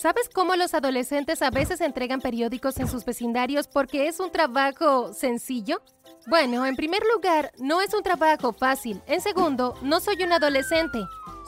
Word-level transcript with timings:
¿Sabes 0.00 0.30
cómo 0.32 0.56
los 0.56 0.72
adolescentes 0.72 1.42
a 1.42 1.50
veces 1.50 1.82
entregan 1.82 2.22
periódicos 2.22 2.78
en 2.78 2.88
sus 2.88 3.04
vecindarios 3.04 3.68
porque 3.68 4.08
es 4.08 4.18
un 4.18 4.32
trabajo 4.32 5.12
sencillo? 5.12 5.82
Bueno, 6.26 6.64
en 6.64 6.74
primer 6.74 7.02
lugar, 7.14 7.52
no 7.58 7.82
es 7.82 7.92
un 7.92 8.02
trabajo 8.02 8.54
fácil. 8.54 9.02
En 9.06 9.20
segundo, 9.20 9.74
no 9.82 10.00
soy 10.00 10.22
un 10.22 10.32
adolescente. 10.32 11.00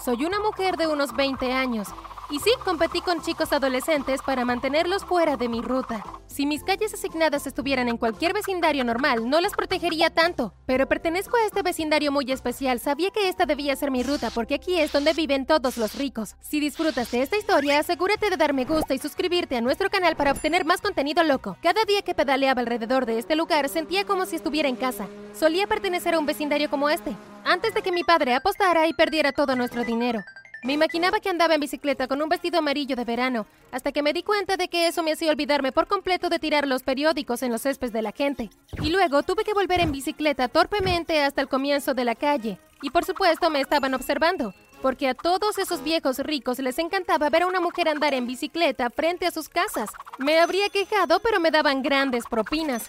Soy 0.05 0.27
una 0.27 0.39
mujer 0.39 0.77
de 0.77 0.87
unos 0.87 1.17
20 1.17 1.51
años 1.51 1.89
y 2.33 2.39
sí, 2.39 2.51
competí 2.65 3.03
con 3.03 3.21
chicos 3.21 3.53
adolescentes 3.53 4.23
para 4.23 4.47
mantenerlos 4.47 5.05
fuera 5.05 5.37
de 5.37 5.51
mi 5.51 5.61
ruta. 5.61 6.03
Si 6.27 6.47
mis 6.47 6.65
calles 6.65 6.95
asignadas 6.95 7.47
estuvieran 7.47 7.91
en 7.91 7.99
cualquier 7.99 8.33
vecindario 8.33 8.85
normal, 8.85 9.29
no 9.29 9.39
las 9.43 9.53
protegería 9.53 10.09
tanto. 10.09 10.55
Pero 10.65 10.89
pertenezco 10.89 11.37
a 11.37 11.45
este 11.45 11.61
vecindario 11.61 12.11
muy 12.11 12.33
especial. 12.33 12.81
Sabía 12.81 13.11
que 13.11 13.29
esta 13.29 13.45
debía 13.45 13.77
ser 13.77 13.91
mi 13.91 14.03
ruta 14.03 14.31
porque 14.31 14.55
aquí 14.55 14.81
es 14.81 14.93
donde 14.93 15.13
viven 15.13 15.45
todos 15.45 15.77
los 15.77 15.95
ricos. 15.95 16.37
Si 16.41 16.59
disfrutas 16.59 17.11
de 17.11 17.21
esta 17.21 17.37
historia, 17.37 17.79
asegúrate 17.79 18.31
de 18.31 18.39
dar 18.39 18.55
me 18.55 18.65
gusta 18.65 18.95
y 18.95 18.99
suscribirte 18.99 19.59
a 19.59 19.61
nuestro 19.61 19.91
canal 19.91 20.17
para 20.17 20.33
obtener 20.33 20.65
más 20.65 20.81
contenido 20.81 21.23
loco. 21.23 21.59
Cada 21.63 21.85
día 21.85 22.01
que 22.01 22.15
pedaleaba 22.15 22.63
alrededor 22.63 23.05
de 23.05 23.19
este 23.19 23.37
lugar, 23.37 23.69
sentía 23.69 24.07
como 24.07 24.25
si 24.25 24.37
estuviera 24.37 24.71
en 24.71 24.77
casa. 24.77 25.07
Solía 25.39 25.67
pertenecer 25.67 26.15
a 26.15 26.19
un 26.19 26.25
vecindario 26.25 26.71
como 26.71 26.89
este, 26.89 27.15
antes 27.45 27.75
de 27.75 27.83
que 27.83 27.93
mi 27.93 28.05
padre 28.05 28.35
apostara 28.35 28.87
y 28.87 28.95
perdiera 28.95 29.33
todo 29.33 29.55
nuestro 29.55 29.85
dinero. 29.85 30.25
Me 30.65 30.75
imaginaba 30.75 31.19
que 31.19 31.29
andaba 31.29 31.57
en 31.57 31.61
bicicleta 31.61 32.07
con 32.07 32.23
un 32.23 32.29
vestido 32.29 32.61
amarillo 32.61 32.95
de 32.95 33.05
verano, 33.05 33.47
hasta 33.73 33.91
que 33.91 34.01
me 34.01 34.13
di 34.13 34.23
cuenta 34.23 34.57
de 34.57 34.69
que 34.69 34.87
eso 34.87 35.03
me 35.03 35.11
hacía 35.11 35.33
olvidarme 35.33 35.73
por 35.73 35.89
completo 35.89 36.29
de 36.29 36.39
tirar 36.39 36.69
los 36.69 36.85
periódicos 36.85 37.43
en 37.43 37.51
los 37.51 37.63
céspedes 37.63 37.93
de 37.93 38.01
la 38.01 38.13
gente. 38.13 38.49
Y 38.81 38.91
luego 38.91 39.25
tuve 39.25 39.43
que 39.43 39.55
volver 39.55 39.81
en 39.81 39.91
bicicleta 39.91 40.47
torpemente 40.47 41.21
hasta 41.21 41.41
el 41.41 41.49
comienzo 41.49 41.95
de 41.95 42.05
la 42.05 42.15
calle. 42.15 42.61
Y 42.81 42.91
por 42.91 43.05
supuesto 43.05 43.51
me 43.51 43.61
estaban 43.61 43.93
observando, 43.93 44.55
porque 44.81 45.09
a 45.09 45.15
todos 45.15 45.59
esos 45.59 45.83
viejos 45.83 46.21
ricos 46.21 46.61
les 46.61 46.79
encantaba 46.79 47.29
ver 47.29 47.43
a 47.43 47.49
una 47.49 47.61
mujer 47.61 47.89
andar 47.89 48.15
en 48.15 48.29
bicicleta 48.29 48.89
frente 48.91 49.27
a 49.27 49.33
sus 49.33 49.49
casas. 49.49 49.91
Me 50.19 50.39
habría 50.39 50.69
quejado, 50.69 51.19
pero 51.19 51.41
me 51.41 51.51
daban 51.51 51.83
grandes 51.83 52.25
propinas. 52.31 52.89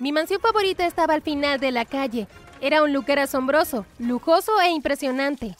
Mi 0.00 0.10
mansión 0.10 0.40
favorita 0.40 0.84
estaba 0.84 1.14
al 1.14 1.22
final 1.22 1.60
de 1.60 1.70
la 1.70 1.84
calle. 1.84 2.26
Era 2.60 2.82
un 2.82 2.92
lugar 2.92 3.20
asombroso, 3.20 3.86
lujoso 4.00 4.60
e 4.60 4.70
impresionante. 4.70 5.54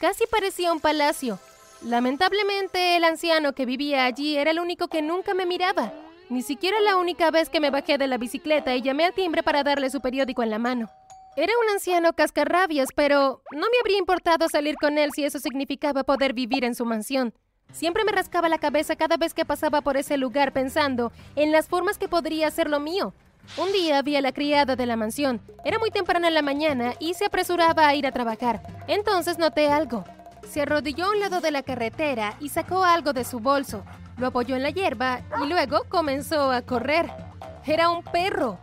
Casi 0.00 0.24
parecía 0.26 0.72
un 0.72 0.80
palacio. 0.80 1.38
Lamentablemente, 1.82 2.96
el 2.96 3.04
anciano 3.04 3.52
que 3.52 3.66
vivía 3.66 4.06
allí 4.06 4.38
era 4.38 4.50
el 4.50 4.58
único 4.58 4.88
que 4.88 5.02
nunca 5.02 5.34
me 5.34 5.44
miraba. 5.44 5.92
Ni 6.30 6.40
siquiera 6.40 6.80
la 6.80 6.96
única 6.96 7.30
vez 7.30 7.50
que 7.50 7.60
me 7.60 7.68
bajé 7.68 7.98
de 7.98 8.06
la 8.06 8.16
bicicleta 8.16 8.74
y 8.74 8.80
llamé 8.80 9.04
al 9.04 9.12
timbre 9.12 9.42
para 9.42 9.62
darle 9.62 9.90
su 9.90 10.00
periódico 10.00 10.42
en 10.42 10.48
la 10.48 10.58
mano. 10.58 10.88
Era 11.36 11.52
un 11.62 11.70
anciano 11.70 12.14
cascarrabias, 12.14 12.88
pero 12.96 13.42
no 13.52 13.60
me 13.60 13.78
habría 13.82 13.98
importado 13.98 14.48
salir 14.48 14.76
con 14.76 14.96
él 14.96 15.10
si 15.14 15.24
eso 15.24 15.38
significaba 15.38 16.02
poder 16.02 16.32
vivir 16.32 16.64
en 16.64 16.74
su 16.74 16.86
mansión. 16.86 17.34
Siempre 17.70 18.02
me 18.04 18.12
rascaba 18.12 18.48
la 18.48 18.58
cabeza 18.58 18.96
cada 18.96 19.18
vez 19.18 19.34
que 19.34 19.44
pasaba 19.44 19.82
por 19.82 19.98
ese 19.98 20.16
lugar 20.16 20.54
pensando 20.54 21.12
en 21.36 21.52
las 21.52 21.68
formas 21.68 21.98
que 21.98 22.08
podría 22.08 22.50
ser 22.50 22.70
lo 22.70 22.80
mío. 22.80 23.12
Un 23.56 23.72
día 23.72 24.00
vi 24.02 24.16
a 24.16 24.20
la 24.20 24.32
criada 24.32 24.76
de 24.76 24.86
la 24.86 24.96
mansión. 24.96 25.40
Era 25.64 25.78
muy 25.78 25.90
temprano 25.90 26.26
en 26.26 26.34
la 26.34 26.42
mañana 26.42 26.94
y 27.00 27.14
se 27.14 27.26
apresuraba 27.26 27.88
a 27.88 27.94
ir 27.94 28.06
a 28.06 28.12
trabajar. 28.12 28.62
Entonces 28.86 29.38
noté 29.38 29.68
algo. 29.68 30.04
Se 30.48 30.62
arrodilló 30.62 31.06
a 31.06 31.10
un 31.10 31.20
lado 31.20 31.40
de 31.40 31.50
la 31.50 31.62
carretera 31.62 32.36
y 32.40 32.48
sacó 32.48 32.84
algo 32.84 33.12
de 33.12 33.24
su 33.24 33.40
bolso. 33.40 33.84
Lo 34.18 34.28
apoyó 34.28 34.54
en 34.54 34.62
la 34.62 34.70
hierba 34.70 35.20
y 35.42 35.48
luego 35.48 35.84
comenzó 35.88 36.50
a 36.52 36.62
correr. 36.62 37.10
Era 37.66 37.90
un 37.90 38.02
perro. 38.04 38.58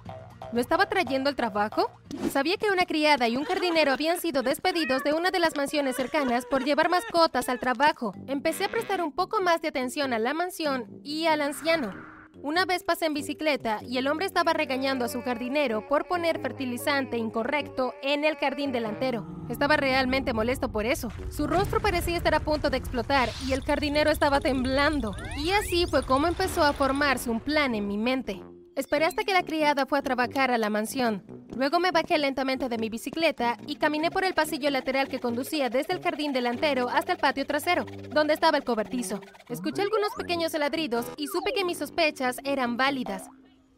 ¿Lo 0.54 0.62
estaba 0.62 0.88
trayendo 0.88 1.30
al 1.30 1.36
trabajo? 1.36 1.92
Sabía 2.32 2.56
que 2.56 2.72
una 2.72 2.86
criada 2.86 3.28
y 3.28 3.36
un 3.36 3.44
jardinero 3.44 3.92
habían 3.92 4.20
sido 4.20 4.42
despedidos 4.42 5.04
de 5.04 5.14
una 5.14 5.32
de 5.32 5.40
las 5.40 5.58
mansiones 5.58 5.98
cercanas 5.98 6.46
por 6.46 6.64
llevar 6.64 6.90
mascotas 6.90 7.50
al 7.50 7.60
trabajo. 7.60 8.14
Empecé 8.28 8.66
a 8.66 8.70
prestar 8.70 9.02
un 9.02 9.12
poco 9.12 9.42
más 9.42 9.62
de 9.62 9.68
atención 9.68 10.14
a 10.14 10.20
la 10.20 10.34
mansión 10.34 11.02
y 11.04 11.26
al 11.26 11.42
anciano. 11.42 12.07
Una 12.44 12.66
vez 12.66 12.84
pasé 12.84 13.08
en 13.08 13.14
bicicleta 13.14 13.80
y 13.84 13.98
el 13.98 14.08
hombre 14.08 14.26
estaba 14.26 14.54
regañando 14.54 15.04
a 15.06 15.10
su 15.10 15.22
jardinero 15.22 15.88
por 15.88 16.08
poner 16.08 16.40
fertilizante 16.40 17.18
incorrecto 17.18 17.94
en 18.02 18.24
el 18.24 18.36
jardín 18.36 18.72
delantero. 18.72 19.26
Estaba 19.50 19.76
realmente 19.76 20.34
molesto 20.34 20.72
por 20.72 20.86
eso. 20.86 21.10
Su 21.30 21.48
rostro 21.48 21.80
parecía 21.80 22.18
estar 22.18 22.36
a 22.36 22.40
punto 22.40 22.70
de 22.70 22.78
explotar 22.78 23.30
y 23.48 23.54
el 23.54 23.64
jardinero 23.64 24.12
estaba 24.12 24.40
temblando. 24.40 25.16
Y 25.38 25.52
así 25.52 25.86
fue 25.88 26.04
como 26.04 26.28
empezó 26.28 26.64
a 26.64 26.74
formarse 26.74 27.30
un 27.30 27.40
plan 27.40 27.76
en 27.76 27.88
mi 27.88 27.98
mente. 27.98 28.42
Esperé 28.78 29.06
hasta 29.06 29.24
que 29.24 29.34
la 29.34 29.42
criada 29.42 29.88
fue 29.88 29.98
a 29.98 30.04
trabajar 30.04 30.52
a 30.52 30.58
la 30.60 30.70
mansión. 30.70 31.24
Luego 31.56 31.80
me 31.80 31.90
bajé 31.90 32.20
lentamente 32.20 32.70
de 32.70 32.78
mi 32.78 32.90
bicicleta 32.90 33.58
y 33.66 33.78
caminé 33.78 34.12
por 34.12 34.24
el 34.24 34.36
pasillo 34.36 34.70
lateral 34.70 35.08
que 35.08 35.20
conducía 35.20 35.72
desde 35.72 35.94
el 35.96 36.04
jardín 36.04 36.32
delantero 36.32 36.88
hasta 36.88 37.14
el 37.14 37.18
patio 37.18 37.48
trasero, 37.48 37.88
donde 38.14 38.36
estaba 38.36 38.60
el 38.60 38.64
cobertizo. 38.64 39.20
Escuché 39.50 39.82
algunos 39.82 40.14
pequeños 40.16 40.54
ladridos 40.54 41.08
y 41.18 41.26
supe 41.26 41.54
que 41.54 41.66
mis 41.66 41.80
sospechas 41.80 42.38
eran 42.44 42.78
válidas. 42.78 43.24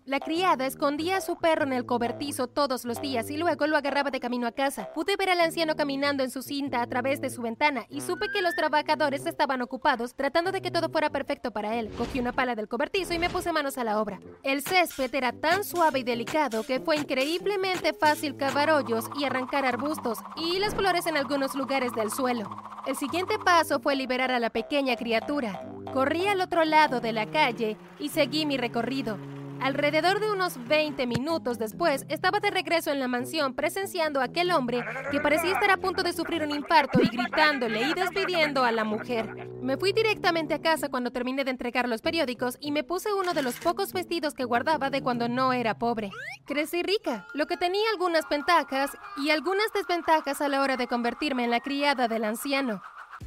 La 0.09 0.19
criada 0.19 0.65
escondía 0.65 1.17
a 1.17 1.21
su 1.21 1.35
perro 1.35 1.65
en 1.65 1.71
el 1.71 1.85
cobertizo 1.85 2.47
todos 2.47 2.83
los 2.83 2.99
días 2.99 3.29
y 3.29 3.37
luego 3.37 3.67
lo 3.67 3.77
agarraba 3.77 4.09
de 4.09 4.19
camino 4.19 4.47
a 4.47 4.51
casa. 4.51 4.89
Pude 4.95 5.15
ver 5.15 5.29
al 5.29 5.39
anciano 5.39 5.75
caminando 5.75 6.23
en 6.23 6.31
su 6.31 6.41
cinta 6.41 6.81
a 6.81 6.87
través 6.87 7.21
de 7.21 7.29
su 7.29 7.43
ventana 7.43 7.85
y 7.89 8.01
supe 8.01 8.25
que 8.33 8.41
los 8.41 8.55
trabajadores 8.55 9.27
estaban 9.27 9.61
ocupados 9.61 10.15
tratando 10.15 10.51
de 10.51 10.63
que 10.63 10.71
todo 10.71 10.89
fuera 10.89 11.11
perfecto 11.11 11.51
para 11.51 11.75
él. 11.75 11.91
Cogí 11.95 12.19
una 12.19 12.31
pala 12.31 12.55
del 12.55 12.67
cobertizo 12.67 13.13
y 13.13 13.19
me 13.19 13.29
puse 13.29 13.53
manos 13.53 13.77
a 13.77 13.83
la 13.83 14.01
obra. 14.01 14.19
El 14.41 14.63
césped 14.63 15.13
era 15.13 15.31
tan 15.31 15.63
suave 15.63 15.99
y 15.99 16.03
delicado 16.03 16.63
que 16.63 16.79
fue 16.79 16.95
increíblemente 16.95 17.93
fácil 17.93 18.35
cavar 18.35 18.71
hoyos 18.71 19.05
y 19.15 19.25
arrancar 19.25 19.63
arbustos 19.63 20.17
y 20.35 20.57
las 20.57 20.73
flores 20.73 21.05
en 21.05 21.17
algunos 21.17 21.53
lugares 21.53 21.93
del 21.93 22.09
suelo. 22.09 22.49
El 22.87 22.95
siguiente 22.95 23.37
paso 23.37 23.79
fue 23.79 23.95
liberar 23.95 24.31
a 24.31 24.39
la 24.39 24.49
pequeña 24.49 24.95
criatura. 24.95 25.61
Corrí 25.93 26.25
al 26.25 26.41
otro 26.41 26.65
lado 26.65 26.99
de 26.99 27.13
la 27.13 27.27
calle 27.27 27.77
y 27.99 28.09
seguí 28.09 28.47
mi 28.47 28.57
recorrido. 28.57 29.19
Alrededor 29.61 30.21
de 30.21 30.31
unos 30.31 30.57
20 30.67 31.05
minutos 31.05 31.59
después, 31.59 32.05
estaba 32.07 32.39
de 32.39 32.49
regreso 32.49 32.91
en 32.91 32.99
la 32.99 33.09
mansión 33.09 33.53
presenciando 33.53 34.21
a 34.21 34.25
aquel 34.25 34.51
hombre 34.51 34.83
que 35.11 35.19
parecía 35.19 35.51
estar 35.51 35.69
a 35.69 35.77
punto 35.77 36.01
de 36.01 36.13
sufrir 36.13 36.43
un 36.43 36.51
infarto 36.51 37.01
y 37.01 37.07
gritándole 37.07 37.81
y 37.81 37.93
despidiendo 37.93 38.63
a 38.63 38.71
la 38.71 38.85
mujer. 38.85 39.49
Me 39.61 39.75
fui 39.75 39.91
directamente 39.91 40.53
a 40.53 40.61
casa 40.61 40.87
cuando 40.89 41.11
terminé 41.11 41.43
de 41.43 41.51
entregar 41.51 41.89
los 41.89 42.01
periódicos 42.01 42.57
y 42.61 42.71
me 42.71 42.83
puse 42.85 43.13
uno 43.13 43.33
de 43.33 43.43
los 43.43 43.59
pocos 43.59 43.91
vestidos 43.91 44.33
que 44.33 44.45
guardaba 44.45 44.89
de 44.89 45.03
cuando 45.03 45.27
no 45.27 45.51
era 45.51 45.77
pobre. 45.77 46.11
Crecí 46.45 46.81
rica, 46.81 47.27
lo 47.33 47.45
que 47.45 47.57
tenía 47.57 47.89
algunas 47.91 48.27
ventajas 48.29 48.91
y 49.17 49.29
algunas 49.31 49.71
desventajas 49.73 50.41
a 50.41 50.47
la 50.47 50.61
hora 50.61 50.77
de 50.77 50.87
convertirme 50.87 51.43
en 51.43 51.51
la 51.51 51.59
criada 51.59 52.07
del 52.07 52.23
anciano. 52.23 52.81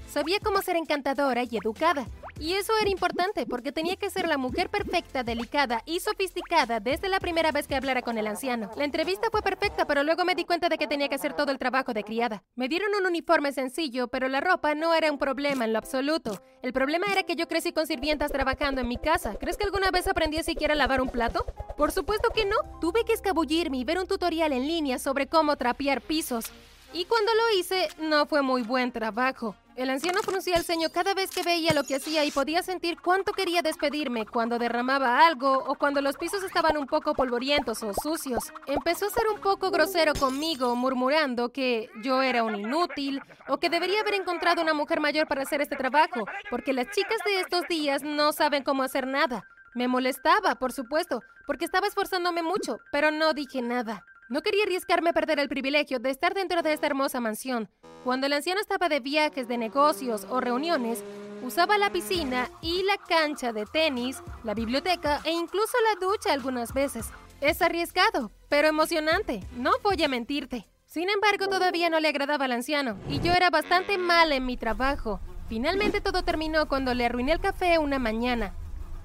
Sabía 0.08 0.38
cómo 0.42 0.62
ser 0.62 0.76
encantadora 0.76 1.42
y 1.42 1.56
educada, 1.56 2.06
y 2.38 2.54
eso 2.54 2.72
era 2.80 2.90
importante 2.90 3.46
porque 3.46 3.72
tenía 3.72 3.96
que 3.96 4.10
ser 4.10 4.26
la 4.26 4.38
mujer 4.38 4.68
perfecta, 4.68 5.22
delicada 5.22 5.82
y 5.86 6.00
sofisticada 6.00 6.80
desde 6.80 7.08
la 7.08 7.20
primera 7.20 7.52
vez 7.52 7.66
que 7.66 7.76
hablara 7.76 8.02
con 8.02 8.18
el 8.18 8.26
anciano. 8.26 8.70
La 8.76 8.84
entrevista 8.84 9.28
fue 9.30 9.42
perfecta, 9.42 9.86
pero 9.86 10.02
luego 10.02 10.24
me 10.24 10.34
di 10.34 10.44
cuenta 10.44 10.68
de 10.68 10.78
que 10.78 10.86
tenía 10.86 11.08
que 11.08 11.14
hacer 11.14 11.34
todo 11.34 11.52
el 11.52 11.58
trabajo 11.58 11.92
de 11.92 12.04
criada. 12.04 12.42
Me 12.54 12.68
dieron 12.68 12.94
un 12.94 13.06
uniforme 13.06 13.52
sencillo, 13.52 14.08
pero 14.08 14.28
la 14.28 14.40
ropa 14.40 14.74
no 14.74 14.94
era 14.94 15.10
un 15.10 15.18
problema 15.18 15.64
en 15.64 15.72
lo 15.72 15.78
absoluto. 15.78 16.42
El 16.62 16.72
problema 16.72 17.06
era 17.10 17.22
que 17.22 17.36
yo 17.36 17.48
crecí 17.48 17.72
con 17.72 17.86
sirvientas 17.86 18.32
trabajando 18.32 18.80
en 18.80 18.88
mi 18.88 18.96
casa. 18.96 19.34
¿Crees 19.38 19.56
que 19.56 19.64
alguna 19.64 19.90
vez 19.90 20.08
aprendí 20.08 20.42
siquiera 20.42 20.74
a 20.74 20.76
lavar 20.76 21.00
un 21.00 21.08
plato? 21.08 21.44
Por 21.76 21.92
supuesto 21.92 22.30
que 22.30 22.44
no. 22.44 22.56
Tuve 22.80 23.04
que 23.04 23.12
escabullirme 23.12 23.78
y 23.78 23.84
ver 23.84 23.98
un 23.98 24.06
tutorial 24.06 24.52
en 24.52 24.66
línea 24.66 24.98
sobre 24.98 25.26
cómo 25.26 25.56
trapear 25.56 26.00
pisos. 26.00 26.46
Y 26.92 27.06
cuando 27.06 27.32
lo 27.34 27.58
hice, 27.58 27.88
no 27.98 28.26
fue 28.26 28.42
muy 28.42 28.62
buen 28.62 28.92
trabajo. 28.92 29.56
El 29.74 29.88
anciano 29.88 30.20
fruncía 30.22 30.56
el 30.56 30.64
ceño 30.64 30.90
cada 30.90 31.14
vez 31.14 31.30
que 31.30 31.42
veía 31.42 31.72
lo 31.72 31.84
que 31.84 31.94
hacía 31.94 32.26
y 32.26 32.30
podía 32.30 32.62
sentir 32.62 32.98
cuánto 33.00 33.32
quería 33.32 33.62
despedirme 33.62 34.26
cuando 34.26 34.58
derramaba 34.58 35.26
algo 35.26 35.64
o 35.66 35.76
cuando 35.76 36.02
los 36.02 36.18
pisos 36.18 36.44
estaban 36.44 36.76
un 36.76 36.86
poco 36.86 37.14
polvorientos 37.14 37.82
o 37.82 37.94
sucios. 37.94 38.52
Empezó 38.66 39.06
a 39.06 39.10
ser 39.10 39.24
un 39.34 39.40
poco 39.40 39.70
grosero 39.70 40.12
conmigo, 40.12 40.76
murmurando 40.76 41.52
que 41.52 41.88
yo 42.02 42.20
era 42.20 42.44
un 42.44 42.54
inútil 42.54 43.22
o 43.48 43.58
que 43.58 43.70
debería 43.70 44.02
haber 44.02 44.14
encontrado 44.14 44.60
una 44.60 44.74
mujer 44.74 45.00
mayor 45.00 45.26
para 45.26 45.42
hacer 45.42 45.62
este 45.62 45.76
trabajo, 45.76 46.26
porque 46.50 46.74
las 46.74 46.90
chicas 46.90 47.18
de 47.24 47.40
estos 47.40 47.66
días 47.66 48.02
no 48.02 48.32
saben 48.32 48.64
cómo 48.64 48.82
hacer 48.82 49.06
nada. 49.06 49.48
Me 49.74 49.88
molestaba, 49.88 50.56
por 50.56 50.72
supuesto, 50.72 51.22
porque 51.46 51.64
estaba 51.64 51.86
esforzándome 51.86 52.42
mucho, 52.42 52.76
pero 52.90 53.10
no 53.10 53.32
dije 53.32 53.62
nada. 53.62 54.04
No 54.32 54.40
quería 54.40 54.64
arriesgarme 54.64 55.10
a 55.10 55.12
perder 55.12 55.38
el 55.40 55.50
privilegio 55.50 55.98
de 55.98 56.08
estar 56.08 56.32
dentro 56.32 56.62
de 56.62 56.72
esta 56.72 56.86
hermosa 56.86 57.20
mansión. 57.20 57.68
Cuando 58.02 58.26
el 58.26 58.32
anciano 58.32 58.62
estaba 58.62 58.88
de 58.88 58.98
viajes, 58.98 59.46
de 59.46 59.58
negocios 59.58 60.26
o 60.30 60.40
reuniones, 60.40 61.04
usaba 61.42 61.76
la 61.76 61.92
piscina 61.92 62.48
y 62.62 62.82
la 62.84 62.96
cancha 62.96 63.52
de 63.52 63.66
tenis, 63.66 64.22
la 64.42 64.54
biblioteca 64.54 65.20
e 65.24 65.32
incluso 65.32 65.76
la 65.84 66.00
ducha 66.00 66.32
algunas 66.32 66.72
veces. 66.72 67.10
Es 67.42 67.60
arriesgado, 67.60 68.30
pero 68.48 68.68
emocionante, 68.68 69.44
no 69.58 69.72
voy 69.82 70.02
a 70.02 70.08
mentirte. 70.08 70.66
Sin 70.86 71.10
embargo, 71.10 71.48
todavía 71.48 71.90
no 71.90 72.00
le 72.00 72.08
agradaba 72.08 72.46
al 72.46 72.52
anciano, 72.52 72.96
y 73.10 73.20
yo 73.20 73.34
era 73.34 73.50
bastante 73.50 73.98
mal 73.98 74.32
en 74.32 74.46
mi 74.46 74.56
trabajo. 74.56 75.20
Finalmente 75.50 76.00
todo 76.00 76.22
terminó 76.22 76.68
cuando 76.68 76.94
le 76.94 77.04
arruiné 77.04 77.32
el 77.32 77.40
café 77.40 77.76
una 77.76 77.98
mañana. 77.98 78.54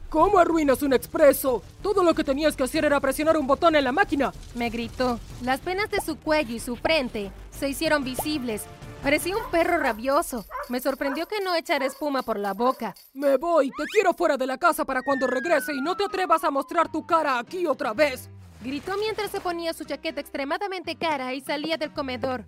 ¿Cómo 0.09 0.39
arruinas 0.39 0.81
un 0.81 0.94
expreso? 0.94 1.62
Todo 1.81 2.04
lo 2.04 2.13
que 2.13 2.24
tenías 2.24 2.56
que 2.56 2.63
hacer 2.63 2.86
era 2.86 3.00
presionar 3.00 3.38
un 3.38 3.48
botón 3.48 3.75
en 3.75 3.83
la 3.83 3.92
máquina. 3.92 4.31
Me 4.56 4.69
gritó. 4.69 5.19
Las 5.42 5.59
penas 5.59 5.89
de 5.92 6.01
su 6.01 6.18
cuello 6.18 6.56
y 6.56 6.59
su 6.59 6.75
frente 6.75 7.31
se 7.51 7.69
hicieron 7.69 8.04
visibles 8.04 8.63
Parecía 9.04 9.38
un 9.38 9.50
perro 9.51 9.77
rabioso. 9.77 10.45
Me 10.69 10.80
sorprendió 10.80 11.27
que 11.27 11.39
no 11.42 11.56
echara 11.56 11.86
espuma 11.86 12.24
por 12.24 12.38
la 12.38 12.54
boca. 12.54 12.95
Me 13.13 13.38
voy, 13.38 13.69
te 13.69 13.86
quiero 13.86 14.13
fuera 14.13 14.38
de 14.38 14.48
la 14.48 14.57
casa 14.57 14.86
para 14.86 15.01
cuando 15.01 15.27
regrese 15.27 15.74
y 15.74 15.81
no 15.81 15.95
te 15.95 16.04
atrevas 16.04 16.44
a 16.44 16.51
mostrar 16.51 16.92
tu 16.92 17.06
cara 17.06 17.39
aquí 17.39 17.65
otra 17.68 17.94
vez. 17.94 18.30
Gritó 18.62 18.98
mientras 18.98 19.31
se 19.31 19.39
ponía 19.39 19.74
su 19.74 19.86
chaqueta 19.86 20.19
extremadamente 20.19 20.95
cara 20.95 21.33
y 21.33 21.42
salía 21.42 21.77
del 21.77 21.94
comedor. 21.94 22.44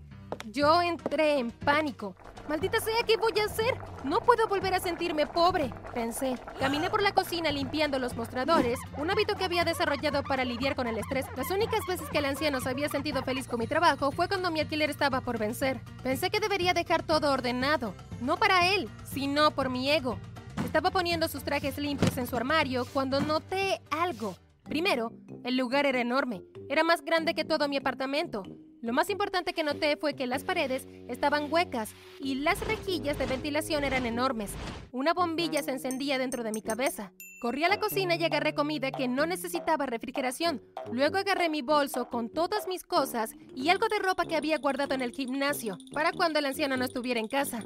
Yo 0.47 0.81
entré 0.81 1.37
en 1.37 1.51
pánico. 1.51 2.15
Maldita 2.49 2.81
sea, 2.81 3.03
¿qué 3.05 3.15
voy 3.15 3.33
a 3.39 3.45
hacer? 3.45 3.75
No 4.03 4.21
puedo 4.21 4.47
volver 4.47 4.73
a 4.73 4.79
sentirme 4.79 5.27
pobre, 5.27 5.71
pensé. 5.93 6.33
Caminé 6.59 6.89
por 6.89 7.03
la 7.03 7.11
cocina 7.11 7.51
limpiando 7.51 7.99
los 7.99 8.15
mostradores, 8.15 8.79
un 8.97 9.11
hábito 9.11 9.35
que 9.35 9.43
había 9.43 9.63
desarrollado 9.63 10.23
para 10.23 10.43
lidiar 10.43 10.75
con 10.75 10.87
el 10.87 10.97
estrés. 10.97 11.27
Las 11.37 11.51
únicas 11.51 11.81
veces 11.87 12.09
que 12.09 12.17
el 12.17 12.25
anciano 12.25 12.59
se 12.59 12.69
había 12.69 12.89
sentido 12.89 13.21
feliz 13.21 13.47
con 13.47 13.59
mi 13.59 13.67
trabajo 13.67 14.11
fue 14.11 14.27
cuando 14.27 14.49
mi 14.49 14.61
alquiler 14.61 14.89
estaba 14.89 15.21
por 15.21 15.37
vencer. 15.37 15.79
Pensé 16.01 16.31
que 16.31 16.39
debería 16.39 16.73
dejar 16.73 17.03
todo 17.03 17.31
ordenado, 17.31 17.93
no 18.19 18.35
para 18.35 18.73
él, 18.73 18.89
sino 19.03 19.51
por 19.51 19.69
mi 19.69 19.91
ego. 19.91 20.17
Estaba 20.65 20.89
poniendo 20.89 21.27
sus 21.27 21.43
trajes 21.43 21.77
limpios 21.77 22.17
en 22.17 22.25
su 22.25 22.35
armario 22.35 22.87
cuando 22.91 23.19
noté 23.19 23.79
algo. 23.91 24.35
Primero, 24.63 25.11
el 25.43 25.55
lugar 25.55 25.85
era 25.85 26.01
enorme. 26.01 26.41
Era 26.67 26.83
más 26.83 27.03
grande 27.03 27.35
que 27.35 27.45
todo 27.45 27.69
mi 27.69 27.77
apartamento. 27.77 28.41
Lo 28.81 28.93
más 28.93 29.09
importante 29.09 29.53
que 29.53 29.63
noté 29.63 29.97
fue 29.97 30.13
que 30.13 30.25
las 30.25 30.45
paredes 30.45 30.87
estaban 31.09 31.51
huecas 31.51 31.93
y 32.19 32.35
las 32.35 32.65
rejillas 32.65 33.19
de 33.19 33.25
ventilación 33.25 33.83
eran 33.83 34.05
enormes. 34.05 34.51
Una 34.93 35.13
bombilla 35.13 35.61
se 35.61 35.71
encendía 35.71 36.17
dentro 36.17 36.43
de 36.43 36.53
mi 36.53 36.61
cabeza. 36.61 37.11
Corrí 37.41 37.65
a 37.65 37.69
la 37.69 37.79
cocina 37.79 38.15
y 38.15 38.23
agarré 38.23 38.53
comida 38.53 38.91
que 38.91 39.09
no 39.09 39.25
necesitaba 39.25 39.85
refrigeración. 39.85 40.61
Luego 40.91 41.17
agarré 41.17 41.49
mi 41.49 41.61
bolso 41.61 42.07
con 42.07 42.29
todas 42.29 42.67
mis 42.67 42.83
cosas 42.83 43.35
y 43.53 43.67
algo 43.67 43.89
de 43.89 43.99
ropa 43.99 44.25
que 44.25 44.37
había 44.37 44.57
guardado 44.59 44.93
en 44.95 45.01
el 45.01 45.11
gimnasio 45.11 45.77
para 45.93 46.13
cuando 46.13 46.39
el 46.39 46.45
anciano 46.45 46.77
no 46.77 46.85
estuviera 46.85 47.19
en 47.19 47.27
casa. 47.27 47.63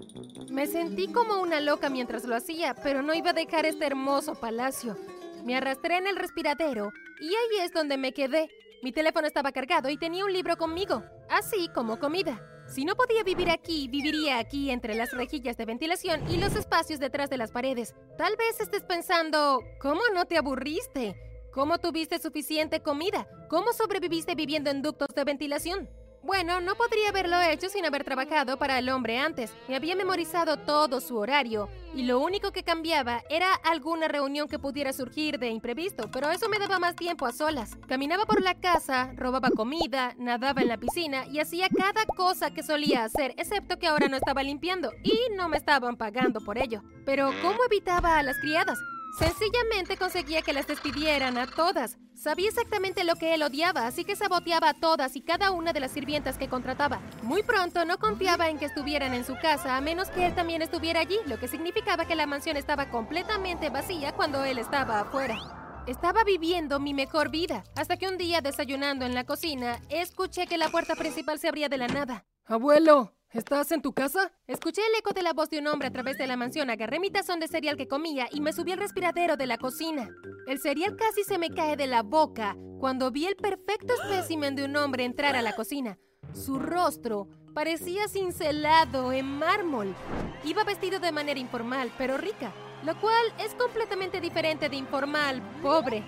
Me 0.50 0.66
sentí 0.66 1.08
como 1.12 1.42
una 1.42 1.62
loca 1.62 1.90
mientras 1.90 2.26
lo 2.26 2.36
hacía, 2.36 2.74
pero 2.74 3.04
no 3.04 3.14
iba 3.14 3.30
a 3.32 3.34
dejar 3.34 3.68
este 3.68 3.86
hermoso 3.86 4.34
palacio. 4.34 4.98
Me 5.44 5.56
arrastré 5.56 5.98
en 5.98 6.08
el 6.08 6.16
respiradero 6.16 6.92
y 7.20 7.28
ahí 7.28 7.62
es 7.62 7.72
donde 7.72 7.98
me 7.98 8.14
quedé. 8.14 8.50
Mi 8.84 8.92
teléfono 8.92 9.26
estaba 9.26 9.54
cargado 9.54 9.90
y 9.90 9.96
tenía 9.96 10.26
un 10.26 10.34
libro 10.34 10.58
conmigo, 10.58 11.06
así 11.30 11.70
como 11.74 12.00
comida. 12.00 12.46
Si 12.68 12.84
no 12.84 12.96
podía 12.96 13.24
vivir 13.24 13.50
aquí, 13.50 13.88
viviría 13.88 14.40
aquí 14.40 14.72
entre 14.72 14.94
las 14.94 15.12
rejillas 15.12 15.56
de 15.56 15.64
ventilación 15.64 16.30
y 16.30 16.36
los 16.36 16.54
espacios 16.58 17.00
detrás 17.00 17.30
de 17.30 17.38
las 17.38 17.54
paredes. 17.54 17.96
Tal 18.18 18.36
vez 18.36 18.60
estés 18.60 18.84
pensando, 18.84 19.62
¿cómo 19.80 20.02
no 20.14 20.26
te 20.26 20.38
aburriste? 20.38 21.16
¿Cómo 21.54 21.78
tuviste 21.78 22.20
suficiente 22.20 22.82
comida? 22.82 23.26
¿Cómo 23.50 23.72
sobreviviste 23.72 24.36
viviendo 24.36 24.70
en 24.70 24.82
ductos 24.82 25.16
de 25.16 25.24
ventilación? 25.24 25.90
Bueno, 26.24 26.62
no 26.62 26.76
podría 26.76 27.10
haberlo 27.10 27.42
hecho 27.42 27.68
sin 27.68 27.86
haber 27.86 28.06
trabajado 28.06 28.56
para 28.56 28.80
el 28.80 28.88
hombre 28.88 29.20
antes. 29.20 29.52
Me 29.68 29.76
había 29.76 29.94
memorizado 29.94 30.56
todo 30.56 31.02
su 31.02 31.18
horario 31.18 31.68
y 31.94 32.04
lo 32.04 32.22
único 32.22 32.54
que 32.54 32.64
cambiaba 32.64 33.22
era 33.30 33.54
alguna 33.56 34.08
reunión 34.08 34.48
que 34.48 34.58
pudiera 34.58 34.94
surgir 34.94 35.38
de 35.38 35.50
imprevisto, 35.50 36.10
pero 36.12 36.32
eso 36.32 36.48
me 36.48 36.60
daba 36.60 36.80
más 36.80 36.96
tiempo 36.96 37.26
a 37.26 37.34
solas. 37.34 37.78
Caminaba 37.88 38.26
por 38.26 38.42
la 38.42 38.56
casa, 38.56 39.12
robaba 39.18 39.50
comida, 39.50 40.16
nadaba 40.18 40.62
en 40.62 40.70
la 40.70 40.78
piscina 40.78 41.26
y 41.28 41.40
hacía 41.40 41.68
cada 41.68 42.06
cosa 42.06 42.52
que 42.52 42.64
solía 42.64 43.04
hacer, 43.04 43.34
excepto 43.38 43.78
que 43.78 43.88
ahora 43.88 44.08
no 44.08 44.16
estaba 44.16 44.44
limpiando 44.44 44.94
y 45.04 45.36
no 45.36 45.50
me 45.50 45.58
estaban 45.58 45.98
pagando 45.98 46.40
por 46.40 46.58
ello. 46.58 46.84
Pero 47.06 47.32
¿cómo 47.42 47.60
evitaba 47.66 48.18
a 48.18 48.24
las 48.24 48.38
criadas? 48.40 48.80
Sencillamente 49.18 49.96
conseguía 49.96 50.42
que 50.42 50.54
las 50.54 50.66
despidieran 50.66 51.38
a 51.38 51.46
todas. 51.46 52.00
Sabía 52.16 52.50
exactamente 52.50 53.04
lo 53.04 53.16
que 53.16 53.36
él 53.36 53.44
odiaba, 53.44 53.86
así 53.86 54.06
que 54.06 54.16
saboteaba 54.16 54.70
a 54.70 54.74
todas 54.74 55.16
y 55.16 55.22
cada 55.22 55.52
una 55.52 55.72
de 55.72 55.80
las 55.80 55.92
sirvientas 55.92 56.38
que 56.38 56.50
contrataba. 56.50 57.00
Muy 57.22 57.44
pronto 57.44 57.86
no 57.86 58.00
confiaba 58.00 58.50
en 58.50 58.58
que 58.58 58.66
estuvieran 58.66 59.14
en 59.14 59.24
su 59.24 59.36
casa, 59.36 59.78
a 59.78 59.82
menos 59.82 60.10
que 60.10 60.26
él 60.26 60.34
también 60.34 60.64
estuviera 60.64 61.02
allí, 61.02 61.18
lo 61.28 61.40
que 61.40 61.48
significaba 61.48 62.06
que 62.06 62.16
la 62.16 62.26
mansión 62.26 62.58
estaba 62.58 62.90
completamente 62.90 63.70
vacía 63.70 64.14
cuando 64.14 64.44
él 64.46 64.58
estaba 64.58 65.02
afuera. 65.02 65.84
Estaba 65.86 66.24
viviendo 66.24 66.80
mi 66.80 66.96
mejor 66.96 67.30
vida, 67.30 67.64
hasta 67.76 67.98
que 67.98 68.08
un 68.08 68.18
día 68.18 68.42
desayunando 68.42 69.06
en 69.06 69.14
la 69.14 69.26
cocina, 69.26 69.80
escuché 69.90 70.48
que 70.48 70.58
la 70.58 70.70
puerta 70.70 70.96
principal 70.96 71.38
se 71.40 71.50
abría 71.50 71.70
de 71.70 71.78
la 71.78 71.88
nada. 71.88 72.26
Abuelo, 72.46 73.13
¿Estás 73.34 73.72
en 73.72 73.82
tu 73.82 73.94
casa? 73.94 74.32
Escuché 74.46 74.82
el 74.82 75.00
eco 75.00 75.12
de 75.12 75.24
la 75.24 75.34
voz 75.34 75.50
de 75.50 75.58
un 75.58 75.66
hombre 75.66 75.88
a 75.88 75.92
través 75.92 76.20
de 76.20 76.28
la 76.28 76.38
mansión, 76.38 76.70
agarré 76.70 77.00
mi 77.00 77.10
tazón 77.10 77.40
de 77.40 77.48
cereal 77.48 77.78
que 77.78 77.88
comía 77.88 78.28
y 78.32 78.42
me 78.42 78.54
subí 78.54 78.72
al 78.72 78.78
respiradero 78.78 79.38
de 79.38 79.48
la 79.48 79.58
cocina. 79.58 80.08
El 80.46 80.60
cereal 80.60 80.96
casi 80.96 81.24
se 81.24 81.40
me 81.40 81.50
cae 81.50 81.76
de 81.76 81.88
la 81.88 82.04
boca 82.04 82.56
cuando 82.80 83.10
vi 83.10 83.26
el 83.26 83.36
perfecto 83.36 83.96
espécimen 83.96 84.56
de 84.56 84.66
un 84.66 84.76
hombre 84.76 85.04
entrar 85.04 85.36
a 85.36 85.42
la 85.42 85.56
cocina. 85.56 85.98
Su 86.32 86.60
rostro 86.60 87.28
parecía 87.56 88.08
cincelado 88.08 89.12
en 89.12 89.26
mármol. 89.26 89.96
Iba 90.44 90.64
vestido 90.64 91.00
de 91.00 91.12
manera 91.12 91.40
informal, 91.40 91.92
pero 91.98 92.20
rica, 92.20 92.54
lo 92.86 92.96
cual 93.02 93.34
es 93.40 93.56
completamente 93.56 94.22
diferente 94.22 94.70
de 94.70 94.76
informal, 94.76 95.42
pobre. 95.64 96.04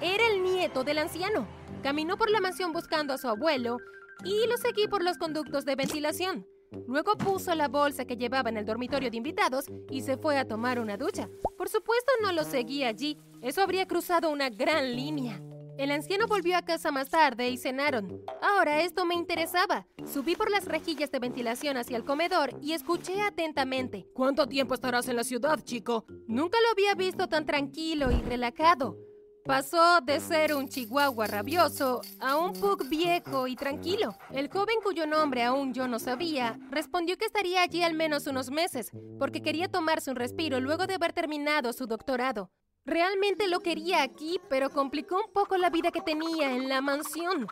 Era 0.00 0.28
el 0.28 0.44
nieto 0.44 0.84
del 0.84 0.98
anciano. 0.98 1.44
Caminó 1.82 2.16
por 2.16 2.30
la 2.30 2.40
mansión 2.40 2.72
buscando 2.72 3.12
a 3.14 3.18
su 3.18 3.26
abuelo 3.26 3.78
y 4.24 4.46
lo 4.46 4.56
seguí 4.58 4.86
por 4.86 5.02
los 5.02 5.18
conductos 5.18 5.64
de 5.64 5.74
ventilación. 5.74 6.46
Luego 6.86 7.16
puso 7.16 7.54
la 7.54 7.68
bolsa 7.68 8.04
que 8.04 8.16
llevaba 8.16 8.50
en 8.50 8.56
el 8.56 8.66
dormitorio 8.66 9.10
de 9.10 9.16
invitados 9.16 9.66
y 9.90 10.02
se 10.02 10.16
fue 10.16 10.38
a 10.38 10.46
tomar 10.46 10.78
una 10.78 10.96
ducha. 10.96 11.28
Por 11.56 11.68
supuesto 11.68 12.12
no 12.22 12.32
lo 12.32 12.44
seguí 12.44 12.84
allí, 12.84 13.18
eso 13.40 13.62
habría 13.62 13.86
cruzado 13.86 14.30
una 14.30 14.50
gran 14.50 14.94
línea. 14.94 15.40
El 15.78 15.90
anciano 15.90 16.26
volvió 16.26 16.56
a 16.56 16.62
casa 16.62 16.90
más 16.90 17.08
tarde 17.08 17.48
y 17.48 17.56
cenaron. 17.56 18.22
Ahora 18.42 18.82
esto 18.82 19.06
me 19.06 19.14
interesaba. 19.14 19.86
Subí 20.06 20.36
por 20.36 20.50
las 20.50 20.66
rejillas 20.66 21.10
de 21.10 21.18
ventilación 21.18 21.76
hacia 21.76 21.96
el 21.96 22.04
comedor 22.04 22.50
y 22.60 22.72
escuché 22.72 23.22
atentamente. 23.22 24.06
¿Cuánto 24.14 24.46
tiempo 24.46 24.74
estarás 24.74 25.08
en 25.08 25.16
la 25.16 25.24
ciudad, 25.24 25.58
chico? 25.64 26.04
Nunca 26.26 26.58
lo 26.60 26.70
había 26.72 26.94
visto 26.94 27.26
tan 27.26 27.46
tranquilo 27.46 28.10
y 28.10 28.20
relajado. 28.20 28.98
Pasó 29.44 30.00
de 30.00 30.20
ser 30.20 30.54
un 30.54 30.68
chihuahua 30.68 31.26
rabioso 31.26 32.00
a 32.20 32.36
un 32.36 32.52
pug 32.52 32.88
viejo 32.88 33.48
y 33.48 33.56
tranquilo. 33.56 34.14
El 34.30 34.48
joven 34.48 34.76
cuyo 34.84 35.04
nombre 35.04 35.42
aún 35.42 35.74
yo 35.74 35.88
no 35.88 35.98
sabía 35.98 36.60
respondió 36.70 37.18
que 37.18 37.24
estaría 37.24 37.60
allí 37.60 37.82
al 37.82 37.94
menos 37.94 38.28
unos 38.28 38.50
meses, 38.50 38.92
porque 39.18 39.42
quería 39.42 39.66
tomarse 39.66 40.10
un 40.10 40.16
respiro 40.16 40.60
luego 40.60 40.86
de 40.86 40.94
haber 40.94 41.12
terminado 41.12 41.72
su 41.72 41.86
doctorado. 41.86 42.52
Realmente 42.84 43.48
lo 43.48 43.58
quería 43.58 44.04
aquí, 44.04 44.40
pero 44.48 44.70
complicó 44.70 45.16
un 45.16 45.32
poco 45.32 45.56
la 45.56 45.70
vida 45.70 45.90
que 45.90 46.00
tenía 46.00 46.54
en 46.54 46.68
la 46.68 46.80
mansión. 46.80 47.48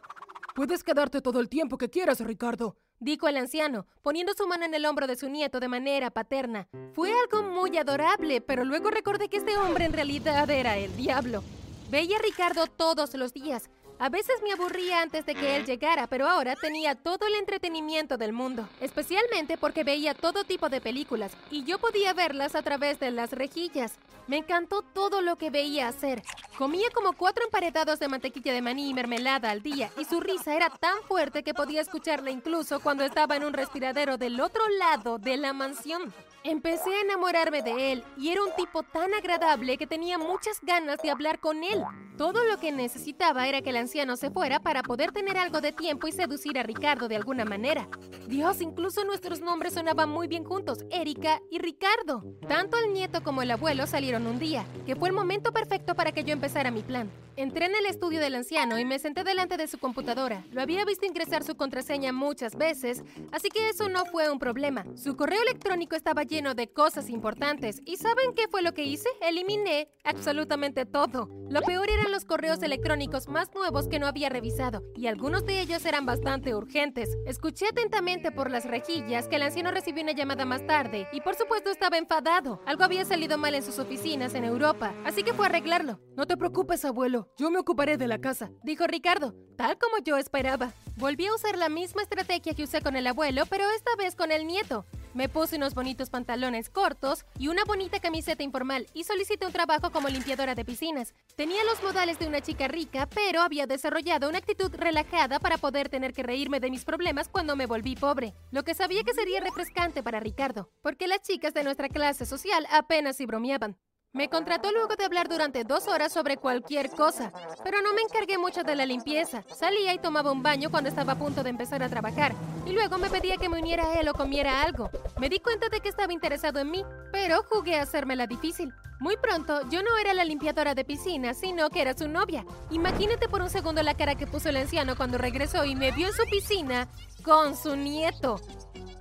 Puedes 0.55 0.85
quedarte 0.85 1.21
todo 1.21 1.41
el 1.41 1.49
tiempo 1.49 1.77
que 1.77 1.91
quieras, 1.91 2.21
Ricardo, 2.21 2.77
dijo 3.01 3.27
el 3.27 3.37
anciano, 3.37 3.87
poniendo 4.03 4.33
su 4.35 4.47
mano 4.47 4.65
en 4.65 4.75
el 4.75 4.87
hombro 4.87 5.09
de 5.09 5.17
su 5.17 5.29
nieto 5.29 5.59
de 5.59 5.67
manera 5.67 6.13
paterna. 6.13 6.69
Fue 6.93 7.13
algo 7.13 7.49
muy 7.49 7.77
adorable, 7.79 8.41
pero 8.41 8.65
luego 8.65 8.91
recordé 8.91 9.29
que 9.29 9.39
este 9.39 9.59
hombre 9.59 9.87
en 9.87 9.93
realidad 9.93 10.49
era 10.51 10.77
el 10.77 10.97
diablo. 10.97 11.43
Veía 11.91 12.19
a 12.19 12.23
Ricardo 12.23 12.69
todos 12.69 13.15
los 13.15 13.33
días. 13.33 13.69
A 13.99 14.09
veces 14.09 14.37
me 14.45 14.53
aburría 14.53 15.03
antes 15.03 15.27
de 15.27 15.35
que 15.35 15.57
él 15.57 15.67
llegara, 15.67 16.07
pero 16.07 16.29
ahora 16.29 16.55
tenía 16.55 16.95
todo 16.95 17.27
el 17.27 17.35
entretenimiento 17.35 18.17
del 18.17 18.33
mundo, 18.33 18.69
especialmente 18.81 19.59
porque 19.59 19.83
veía 19.83 20.15
todo 20.15 20.45
tipo 20.45 20.69
de 20.69 20.81
películas 20.81 21.33
y 21.51 21.65
yo 21.65 21.81
podía 21.81 22.15
verlas 22.15 22.55
a 22.55 22.63
través 22.63 23.01
de 23.01 23.11
las 23.11 23.33
rejillas. 23.33 23.99
Me 24.29 24.37
encantó 24.37 24.83
todo 24.83 25.21
lo 25.21 25.35
que 25.35 25.51
veía 25.51 25.89
hacer. 25.89 26.23
Comía 26.57 26.89
como 26.95 27.15
cuatro 27.15 27.45
emparedados 27.45 27.99
de 27.99 28.09
mantequilla 28.09 28.53
de 28.53 28.63
maní 28.63 28.91
y 28.91 28.95
mermelada 28.95 29.51
al 29.51 29.61
día 29.61 29.91
y 29.99 30.05
su 30.05 30.21
risa 30.21 30.55
era 30.55 30.71
tan 30.71 31.03
fuerte 31.09 31.43
que 31.43 31.55
podía 31.55 31.81
escucharla 31.81 32.31
incluso 32.31 32.79
cuando 32.79 33.03
estaba 33.03 33.35
en 33.35 33.45
un 33.45 33.53
respiradero 33.53 34.17
del 34.17 34.41
otro 34.41 34.63
lado 34.79 35.19
de 35.19 35.37
la 35.37 35.53
mansión. 35.53 36.15
Empecé 36.43 36.89
a 36.89 37.03
enamorarme 37.03 37.61
de 37.61 37.93
él 37.93 38.05
y 38.17 38.31
era 38.31 38.43
un 38.43 38.55
tipo 38.57 38.83
tan 38.83 39.13
agradable 39.13 39.77
que 39.77 39.87
tenía 39.87 40.17
muchas 40.17 40.59
ganas 40.63 40.97
de 41.03 41.11
hablar 41.11 41.39
con 41.39 41.63
él. 41.63 41.85
Todo 42.17 42.45
lo 42.45 42.59
que 42.59 42.73
necesitaba 42.73 43.47
era 43.47 43.61
que 43.61 43.69
el 43.71 43.77
anciano 43.77 44.17
se 44.17 44.31
fuera 44.31 44.59
para 44.59 44.83
poder 44.83 45.13
tener 45.13 45.37
algo 45.37 45.61
de 45.61 45.73
tiempo 45.73 46.09
y 46.09 46.13
seducir 46.13 46.59
a 46.59 46.63
Ricardo 46.63 47.09
de 47.09 47.17
alguna 47.17 47.45
manera. 47.45 47.89
Dios, 48.27 48.63
incluso 48.63 49.05
nuestros 49.05 49.43
nombres 49.43 49.75
sonaban 49.75 50.09
muy 50.09 50.29
bien 50.29 50.45
juntos, 50.45 50.79
Erika 50.91 51.43
y 51.51 51.59
Ricardo. 51.59 52.25
Tanto 52.49 52.79
el 52.79 52.95
nieto 52.95 53.23
como 53.23 53.43
el 53.43 53.51
abuelo 53.51 53.87
salieron 53.87 54.27
un 54.27 54.39
día, 54.39 54.65
que 54.87 54.97
fue 54.97 55.11
el 55.11 55.15
momento 55.15 55.53
perfecto 55.53 55.95
para 55.95 56.13
que 56.13 56.25
yo 56.25 56.33
empezara 56.33 56.71
mi 56.71 56.83
plan. 56.83 57.11
Entré 57.41 57.65
en 57.65 57.75
el 57.75 57.87
estudio 57.87 58.21
del 58.21 58.35
anciano 58.35 58.79
y 58.79 58.85
me 58.85 58.99
senté 58.99 59.25
delante 59.25 59.57
de 59.57 59.67
su 59.67 59.79
computadora. 59.79 60.45
Lo 60.53 60.61
había 60.61 60.85
visto 60.85 61.07
ingresar 61.07 61.43
su 61.43 61.57
contraseña 61.57 62.13
muchas 62.13 62.55
veces, 62.55 63.03
así 63.33 63.49
que 63.49 63.71
eso 63.71 63.89
no 63.89 64.05
fue 64.05 64.31
un 64.31 64.39
problema. 64.39 64.85
Su 64.95 65.17
correo 65.17 65.41
electrónico 65.41 65.97
estaba 65.97 66.23
lleno 66.23 66.53
de 66.53 66.71
cosas 66.71 67.09
importantes. 67.09 67.81
¿Y 67.87 67.97
saben 67.97 68.35
qué 68.37 68.47
fue 68.49 68.61
lo 68.61 68.75
que 68.75 68.85
hice? 68.85 69.09
Eliminé 69.23 69.89
absolutamente 70.05 70.85
todo. 70.85 71.31
Lo 71.49 71.63
peor 71.63 71.89
eran 71.89 72.13
los 72.13 72.27
correos 72.27 72.63
electrónicos 72.63 73.27
más 73.27 73.49
nuevos 73.55 73.89
que 73.89 73.99
no 73.99 74.07
había 74.07 74.29
revisado, 74.29 74.85
y 74.95 75.07
algunos 75.07 75.47
de 75.47 75.63
ellos 75.63 75.87
eran 75.87 76.05
bastante 76.05 76.55
urgentes. 76.55 77.17
Escuché 77.25 77.69
atentamente 77.69 78.33
por 78.33 78.51
las 78.51 78.67
rejillas 78.67 79.29
que 79.29 79.37
el 79.37 79.43
anciano 79.45 79.71
recibió 79.71 80.03
una 80.03 80.13
llamada 80.13 80.45
más 80.45 80.67
tarde, 80.67 81.09
y 81.11 81.23
por 81.23 81.37
supuesto 81.37 81.71
estaba 81.71 81.97
enfadado. 81.97 82.61
Algo 82.67 82.85
había 82.85 83.07
salido 83.07 83.39
mal 83.39 83.55
en 83.55 83.63
sus 83.63 83.79
oficinas 83.79 84.35
en 84.35 84.45
Europa, 84.45 84.95
así 85.07 85.23
que 85.23 85.33
fue 85.33 85.47
a 85.47 85.49
arreglarlo. 85.49 86.01
No 86.17 86.27
te 86.27 86.37
preocupes, 86.37 86.85
abuelo. 86.85 87.30
Yo 87.39 87.51
me 87.51 87.59
ocuparé 87.59 87.97
de 87.97 88.07
la 88.07 88.21
casa, 88.21 88.51
dijo 88.63 88.87
Ricardo, 88.87 89.35
tal 89.57 89.79
como 89.79 89.99
yo 90.05 90.17
esperaba. 90.17 90.73
Volví 90.97 91.27
a 91.27 91.35
usar 91.35 91.57
la 91.57 91.69
misma 91.69 92.03
estrategia 92.03 92.55
que 92.55 92.65
usé 92.65 92.83
con 92.83 92.97
el 92.97 93.07
abuelo, 93.07 93.47
pero 93.47 93.65
esta 93.71 93.97
vez 93.97 94.15
con 94.15 94.31
el 94.31 94.47
nieto. 94.47 94.85
Me 95.15 95.29
puse 95.29 95.57
unos 95.57 95.75
bonitos 95.75 96.09
pantalones 96.09 96.71
cortos 96.71 97.25
y 97.37 97.49
una 97.49 97.65
bonita 97.65 97.99
camiseta 97.99 98.45
informal 98.45 98.87
y 98.95 99.05
solicité 99.05 99.45
un 99.47 99.53
trabajo 99.53 99.91
como 99.91 100.09
limpiadora 100.09 100.55
de 100.55 100.65
piscinas. 100.65 101.15
Tenía 101.35 101.65
los 101.65 101.83
modales 101.83 102.19
de 102.19 102.29
una 102.29 102.41
chica 102.43 102.69
rica, 102.69 103.09
pero 103.13 103.41
había 103.41 103.67
desarrollado 103.67 104.29
una 104.29 104.39
actitud 104.39 104.73
relajada 104.77 105.41
para 105.41 105.59
poder 105.59 105.89
tener 105.89 106.13
que 106.13 106.23
reírme 106.23 106.61
de 106.61 106.71
mis 106.71 106.85
problemas 106.85 107.29
cuando 107.29 107.57
me 107.57 107.67
volví 107.67 107.97
pobre. 107.97 108.35
Lo 108.53 108.63
que 108.63 108.75
sabía 108.75 109.03
que 109.03 109.15
sería 109.15 109.41
refrescante 109.41 110.03
para 110.03 110.21
Ricardo, 110.21 110.71
porque 110.81 111.09
las 111.09 111.23
chicas 111.23 111.55
de 111.55 111.65
nuestra 111.65 111.89
clase 111.89 112.25
social 112.25 112.67
apenas 112.71 113.17
si 113.17 113.27
bromeaban. 113.27 113.79
Me 114.13 114.29
contrató 114.29 114.73
luego 114.73 114.97
de 114.97 115.05
hablar 115.05 115.29
durante 115.29 115.63
dos 115.63 115.87
horas 115.87 116.13
sobre 116.13 116.37
cualquier 116.37 116.91
cosa, 116.91 117.33
pero 117.63 117.81
no 117.81 117.95
me 117.95 118.03
encargué 118.03 118.39
mucho 118.39 118.65
de 118.65 118.75
la 118.75 118.85
limpieza. 118.85 119.45
Salía 119.55 119.95
y 119.95 119.99
tomaba 119.99 120.33
un 120.33 120.43
baño 120.43 120.69
cuando 120.69 120.89
estaba 120.89 121.13
a 121.13 121.19
punto 121.19 121.45
de 121.45 121.51
empezar 121.51 121.81
a 121.85 121.89
trabajar, 121.89 122.35
y 122.67 122.73
luego 122.73 122.99
me 122.99 123.09
pedía 123.09 123.37
que 123.37 123.49
me 123.49 123.61
uniera 123.61 123.87
a 123.87 124.01
él 124.01 124.09
o 124.09 124.15
comiera 124.15 124.63
algo. 124.63 124.91
Me 125.21 125.29
di 125.29 125.39
cuenta 125.39 125.69
de 125.69 125.79
que 125.79 125.89
estaba 125.89 126.13
interesado 126.13 126.59
en 126.59 126.73
mí, 126.73 126.85
pero 127.13 127.45
jugué 127.45 127.77
a 127.79 127.83
hacérmela 127.83 128.27
difícil. 128.27 128.75
Muy 128.99 129.17
pronto, 129.17 129.63
yo 129.71 129.81
no 129.85 129.97
era 129.97 130.13
la 130.13 130.25
limpiadora 130.25 130.75
de 130.75 130.85
piscina, 130.85 131.33
sino 131.33 131.71
que 131.71 131.81
era 131.81 131.97
su 131.97 132.09
novia. 132.09 132.45
Imagínate 132.71 133.29
por 133.29 133.43
un 133.43 133.49
segundo 133.49 133.81
la 133.85 133.95
cara 133.95 134.17
que 134.17 134.27
puso 134.27 134.49
el 134.49 134.57
anciano 134.57 134.97
cuando 134.97 135.19
regresó 135.19 135.65
y 135.65 135.77
me 135.77 135.93
vio 135.93 136.09
en 136.09 136.15
su 136.15 136.25
piscina 136.25 136.89
con 137.23 137.57
su 137.57 137.77
nieto. 137.77 138.41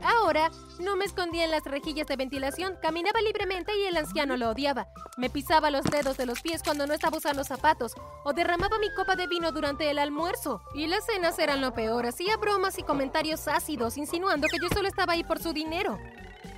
Ahora, 0.03 0.49
no 0.79 0.95
me 0.95 1.05
escondía 1.05 1.45
en 1.45 1.51
las 1.51 1.63
rejillas 1.63 2.07
de 2.07 2.15
ventilación, 2.15 2.75
caminaba 2.81 3.21
libremente 3.21 3.77
y 3.77 3.85
el 3.85 3.97
anciano 3.97 4.37
lo 4.37 4.49
odiaba. 4.49 4.87
Me 5.17 5.29
pisaba 5.29 5.71
los 5.71 5.83
dedos 5.85 6.17
de 6.17 6.25
los 6.25 6.41
pies 6.41 6.61
cuando 6.63 6.87
no 6.87 6.93
estaba 6.93 7.17
usando 7.17 7.43
zapatos, 7.43 7.93
o 8.23 8.33
derramaba 8.33 8.79
mi 8.79 8.93
copa 8.93 9.15
de 9.15 9.27
vino 9.27 9.51
durante 9.51 9.89
el 9.89 9.99
almuerzo. 9.99 10.61
Y 10.73 10.87
las 10.87 11.05
cenas 11.05 11.37
eran 11.39 11.61
lo 11.61 11.73
peor, 11.73 12.05
hacía 12.05 12.37
bromas 12.37 12.77
y 12.79 12.83
comentarios 12.83 13.47
ácidos, 13.47 13.97
insinuando 13.97 14.47
que 14.47 14.57
yo 14.61 14.69
solo 14.73 14.87
estaba 14.87 15.13
ahí 15.13 15.23
por 15.23 15.39
su 15.39 15.51
dinero. 15.51 15.99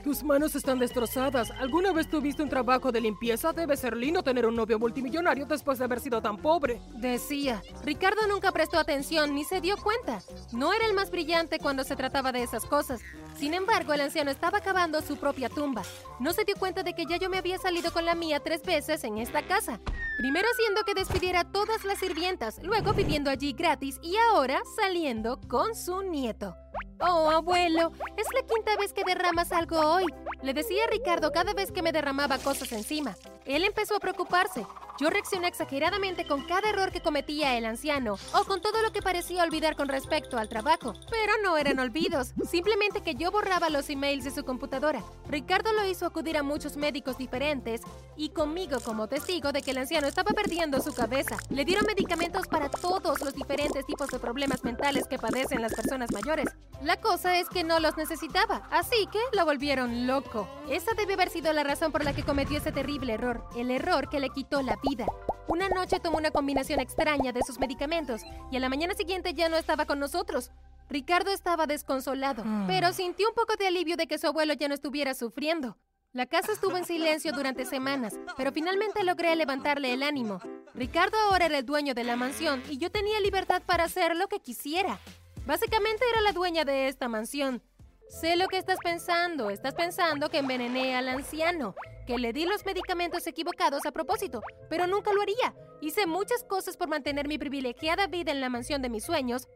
Tus 0.04 0.24
manos 0.24 0.56
están 0.56 0.80
destrozadas. 0.80 1.52
¿Alguna 1.52 1.92
vez 1.92 2.10
tuviste 2.10 2.42
un 2.42 2.50
trabajo 2.50 2.92
de 2.92 3.00
limpieza? 3.02 3.54
Debe 3.54 3.78
ser 3.78 3.96
lindo 3.96 4.24
tener 4.24 4.48
un 4.48 4.56
novio 4.56 4.80
multimillonario 4.80 5.46
después 5.46 5.78
de 5.78 5.86
haber 5.86 6.00
sido 6.00 6.22
tan 6.22 6.38
pobre. 6.38 6.82
Decía. 6.96 7.62
Ricardo 7.84 8.26
nunca 8.28 8.52
prestó 8.52 8.80
atención 8.80 9.36
ni 9.36 9.44
se 9.44 9.62
dio 9.62 9.78
cuenta. 9.78 10.20
No 10.54 10.74
era 10.74 10.88
el 10.88 10.94
más 10.94 11.12
brillante 11.12 11.60
cuando 11.60 11.84
se 11.84 11.96
trataba 11.96 12.32
de 12.32 12.42
esas 12.42 12.66
cosas. 12.66 13.02
Sin 13.38 13.54
embargo, 13.54 13.94
el 13.94 14.02
anciano 14.02 14.32
estaba 14.32 14.60
cavando 14.62 15.02
su 15.02 15.18
propia 15.18 15.50
tumba. 15.50 15.84
No 16.20 16.34
se 16.34 16.46
dio 16.46 16.56
cuenta 16.56 16.82
de 16.82 16.94
que 16.94 17.06
ya 17.06 17.18
yo 17.18 17.30
me 17.30 17.38
había 17.38 17.60
salido 17.60 17.92
con 17.94 18.06
la 18.06 18.16
mía 18.16 18.40
tres 18.40 18.64
veces 18.64 19.04
en 19.04 19.20
esta 19.20 19.44
casa. 19.44 19.80
Primero 20.18 20.48
haciendo 20.52 20.84
que 20.84 20.96
despidiera 20.96 21.42
a 21.42 21.52
todas 21.52 21.86
las 21.86 22.00
sirvientas, 22.00 22.60
luego 22.64 22.94
viviendo 22.94 23.30
allí 23.30 23.54
gratis 23.54 24.00
y 24.02 24.16
ahora 24.18 24.62
saliendo 24.76 25.40
con 25.48 25.76
su 25.76 26.02
nieto. 26.02 26.56
Oh, 27.02 27.32
abuelo, 27.32 27.92
es 28.16 28.28
la 28.34 28.44
quinta 28.44 28.78
vez 28.78 28.94
que 28.94 29.04
derramas 29.04 29.52
algo 29.52 29.80
hoy. 29.80 30.06
Le 30.44 30.54
decía 30.54 30.86
Ricardo 30.88 31.32
cada 31.32 31.54
vez 31.54 31.72
que 31.72 31.82
me 31.82 31.92
derramaba 31.92 32.38
cosas 32.38 32.72
encima. 32.72 33.16
Él 33.46 33.64
empezó 33.64 33.96
a 33.96 34.00
preocuparse. 34.00 34.68
Yo 35.00 35.10
reaccioné 35.10 35.48
exageradamente 35.48 36.28
con 36.28 36.44
cada 36.46 36.70
error 36.70 36.92
que 36.92 37.02
cometía 37.02 37.58
el 37.58 37.66
anciano 37.66 38.18
o 38.36 38.44
con 38.44 38.62
todo 38.62 38.84
lo 38.84 38.92
que 38.92 39.02
parecía 39.02 39.44
olvidar 39.44 39.76
con 39.76 39.88
respecto 39.88 40.38
al 40.38 40.48
trabajo. 40.48 40.94
Pero 41.10 41.34
no 41.42 41.58
eran 41.58 41.80
olvidos, 41.80 42.34
simplemente 42.48 43.02
que 43.02 43.16
yo 43.16 43.32
borraba 43.32 43.72
los 43.72 43.90
emails 43.90 44.24
de 44.24 44.32
su 44.32 44.46
computadora. 44.46 45.04
Ricardo 45.28 45.74
lo 45.74 45.88
hizo 45.88 46.06
acudir 46.06 46.38
a 46.38 46.44
muchos 46.44 46.78
médicos 46.78 47.18
diferentes 47.18 47.82
y 48.16 48.30
conmigo 48.30 48.80
como 48.80 49.08
testigo 49.08 49.52
de 49.52 49.64
que 49.64 49.72
el 49.72 49.80
anciano 49.80 50.08
estaba 50.08 50.34
perdiendo 50.34 50.80
su 50.82 50.94
cabeza. 50.94 51.38
Le 51.50 51.66
dieron 51.66 51.88
medicamentos 51.88 52.48
para 52.48 52.70
todos 52.70 53.22
los 53.22 53.34
diferentes 53.34 53.88
tipos 53.88 54.08
de 54.10 54.20
problemas 54.20 54.64
mentales 54.64 55.08
que 55.08 55.18
padecen 55.18 55.64
las 55.64 55.74
personas 55.74 56.12
mayores. 56.12 56.48
La 56.84 56.98
cosa 56.98 57.38
es 57.38 57.48
que 57.48 57.64
no 57.64 57.80
los 57.80 57.96
necesitaba, 57.96 58.68
así 58.72 59.08
que 59.12 59.20
lo 59.38 59.46
volvieron 59.46 60.08
loco. 60.08 60.48
Esa 60.68 60.94
debe 60.96 61.14
haber 61.14 61.30
sido 61.30 61.54
la 61.54 61.64
razón 61.64 61.92
por 61.92 62.04
la 62.04 62.14
que 62.14 62.24
cometió 62.24 62.58
ese 62.58 62.72
terrible 62.72 63.14
error, 63.14 63.48
el 63.56 63.70
error 63.70 64.10
que 64.10 64.20
le 64.20 64.30
quitó 64.30 64.64
la 64.64 64.78
vida. 64.82 65.06
Una 65.48 65.70
noche 65.70 66.00
tomó 66.00 66.18
una 66.18 66.32
combinación 66.32 66.80
extraña 66.80 67.34
de 67.34 67.44
sus 67.44 67.60
medicamentos 67.60 68.22
y 68.50 68.58
a 68.58 68.60
la 68.60 68.70
mañana 68.70 68.96
siguiente 68.96 69.36
ya 69.36 69.48
no 69.48 69.58
estaba 69.58 69.86
con 69.86 70.00
nosotros. 70.00 70.50
Ricardo 70.90 71.32
estaba 71.32 71.68
desconsolado, 71.68 72.44
pero 72.66 72.92
sintió 72.94 73.30
un 73.30 73.36
poco 73.36 73.56
de 73.58 73.68
alivio 73.68 73.96
de 73.96 74.08
que 74.08 74.18
su 74.18 74.26
abuelo 74.26 74.54
ya 74.54 74.68
no 74.68 74.74
estuviera 74.74 75.14
sufriendo. 75.14 75.78
La 76.14 76.26
casa 76.26 76.52
estuvo 76.52 76.76
en 76.78 76.86
silencio 76.86 77.32
durante 77.32 77.64
semanas, 77.64 78.20
pero 78.36 78.52
finalmente 78.52 79.04
logré 79.04 79.36
levantarle 79.36 79.94
el 79.94 80.02
ánimo. 80.02 80.40
Ricardo 80.74 81.16
ahora 81.20 81.46
era 81.46 81.60
el 81.60 81.66
dueño 81.66 81.94
de 81.94 82.04
la 82.04 82.16
mansión 82.16 82.64
y 82.70 82.80
yo 82.80 82.92
tenía 82.92 83.20
libertad 83.20 83.62
para 83.66 83.84
hacer 83.84 84.16
lo 84.16 84.28
que 84.28 84.40
quisiera. 84.40 85.00
Básicamente 85.46 86.06
era 86.12 86.22
la 86.22 86.32
dueña 86.32 86.66
de 86.66 86.88
esta 86.88 87.08
mansión. 87.08 87.62
Sé 88.08 88.36
lo 88.36 88.48
que 88.48 88.58
estás 88.58 88.78
pensando. 88.84 89.50
Estás 89.50 89.74
pensando 89.74 90.30
que 90.30 90.40
envenené 90.40 90.96
al 90.96 91.10
anciano, 91.10 91.76
que 92.06 92.20
le 92.20 92.34
di 92.34 92.46
los 92.46 92.66
medicamentos 92.66 93.26
equivocados 93.26 93.86
a 93.86 93.92
propósito, 93.92 94.42
pero 94.70 94.86
nunca 94.86 95.14
lo 95.14 95.22
haría. 95.22 95.56
Hice 95.82 96.06
muchas 96.06 96.44
cosas 96.44 96.78
por 96.78 96.90
mantener 96.90 97.28
mi 97.28 97.38
privilegiada 97.38 98.08
vida 98.08 98.32
en 98.32 98.42
la 98.42 98.50
mansión 98.50 98.82
de 98.82 98.90
mis 98.90 99.04
sueños, 99.04 99.48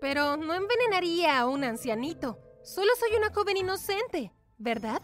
pero 0.00 0.36
no 0.36 0.54
envenenaría 0.54 1.38
a 1.38 1.46
un 1.46 1.64
ancianito. 1.64 2.38
Solo 2.62 2.90
soy 2.98 3.16
una 3.16 3.32
joven 3.32 3.58
inocente, 3.58 4.32
¿verdad? 4.56 5.02